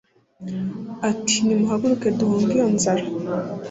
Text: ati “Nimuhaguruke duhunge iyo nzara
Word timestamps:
ati 1.09 1.35
“Nimuhaguruke 1.45 2.07
duhunge 2.17 2.51
iyo 2.55 2.67
nzara 2.75 3.03